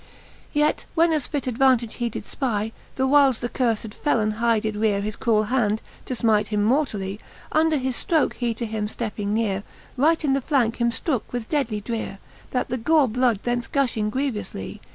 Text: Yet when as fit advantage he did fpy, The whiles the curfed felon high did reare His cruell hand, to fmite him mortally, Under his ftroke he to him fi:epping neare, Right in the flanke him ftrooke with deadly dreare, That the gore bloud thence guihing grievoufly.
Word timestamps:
Yet 0.51 0.85
when 0.95 1.13
as 1.13 1.27
fit 1.27 1.45
advantage 1.45 1.93
he 2.01 2.09
did 2.09 2.23
fpy, 2.25 2.71
The 2.95 3.05
whiles 3.05 3.39
the 3.39 3.49
curfed 3.49 3.93
felon 3.93 4.31
high 4.41 4.59
did 4.59 4.73
reare 4.75 4.99
His 5.01 5.15
cruell 5.15 5.49
hand, 5.49 5.79
to 6.07 6.15
fmite 6.15 6.47
him 6.47 6.63
mortally, 6.63 7.19
Under 7.51 7.77
his 7.77 7.95
ftroke 7.97 8.33
he 8.33 8.55
to 8.55 8.65
him 8.65 8.87
fi:epping 8.87 9.31
neare, 9.31 9.61
Right 9.97 10.25
in 10.25 10.33
the 10.33 10.41
flanke 10.41 10.77
him 10.77 10.89
ftrooke 10.89 11.31
with 11.31 11.49
deadly 11.49 11.81
dreare, 11.83 12.17
That 12.49 12.69
the 12.69 12.77
gore 12.79 13.07
bloud 13.09 13.43
thence 13.43 13.67
guihing 13.67 14.09
grievoufly. 14.09 14.79